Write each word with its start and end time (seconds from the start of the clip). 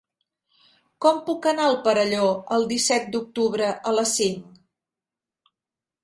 Com 1.05 1.17
puc 1.25 1.43
anar 1.49 1.67
al 1.71 1.75
Perelló 1.87 2.29
el 2.57 2.65
disset 2.71 3.05
d'octubre 3.15 3.67
a 3.91 3.93
les 3.97 4.15
cinc? 4.21 4.57